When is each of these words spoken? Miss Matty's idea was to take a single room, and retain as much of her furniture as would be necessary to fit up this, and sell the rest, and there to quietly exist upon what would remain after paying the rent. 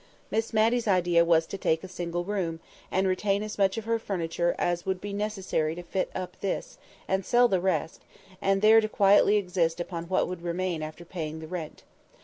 Miss 0.31 0.51
Matty's 0.51 0.87
idea 0.87 1.23
was 1.23 1.45
to 1.45 1.59
take 1.59 1.83
a 1.83 1.87
single 1.87 2.23
room, 2.23 2.59
and 2.89 3.07
retain 3.07 3.43
as 3.43 3.59
much 3.59 3.77
of 3.77 3.85
her 3.85 3.99
furniture 3.99 4.55
as 4.57 4.83
would 4.83 4.99
be 4.99 5.13
necessary 5.13 5.75
to 5.75 5.83
fit 5.83 6.09
up 6.15 6.39
this, 6.39 6.79
and 7.07 7.23
sell 7.23 7.47
the 7.47 7.61
rest, 7.61 8.01
and 8.41 8.63
there 8.63 8.81
to 8.81 8.89
quietly 8.89 9.37
exist 9.37 9.79
upon 9.79 10.05
what 10.05 10.27
would 10.27 10.41
remain 10.41 10.81
after 10.81 11.05
paying 11.05 11.37
the 11.37 11.45
rent. 11.47 11.83